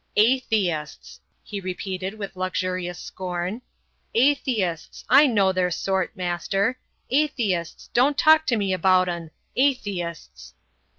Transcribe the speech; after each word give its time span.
"Atheists!" 0.15 1.19
he 1.43 1.59
repeated 1.61 2.15
with 2.17 2.35
luxurious 2.35 2.97
scorn. 2.97 3.61
"Atheists! 4.15 5.05
I 5.09 5.27
know 5.27 5.51
their 5.51 5.69
sort, 5.69 6.15
master. 6.17 6.79
Atheists! 7.11 7.87
Don't 7.93 8.17
talk 8.17 8.47
to 8.47 8.57
me 8.57 8.73
about 8.73 9.07
'un. 9.07 9.29
Atheists!" 9.55 10.55